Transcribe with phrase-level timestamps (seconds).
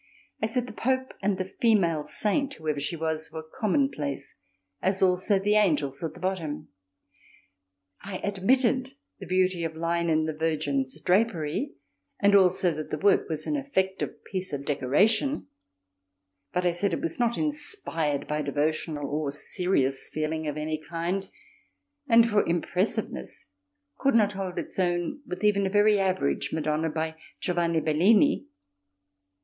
[0.41, 4.33] I said the Pope and female saint, whoever she was, were commonplace,
[4.81, 6.69] as also the angels at the bottom.
[8.01, 11.75] I admitted the beauty of line in the Virgin's drapery
[12.19, 15.45] and also that the work was an effective piece of decoration,
[16.51, 21.29] but I said it was not inspired by devotional or serious feeling of any kind
[22.09, 23.49] and for impressiveness
[23.99, 28.47] could not hold its own with even a very average Madonna by Giovanni Bellini.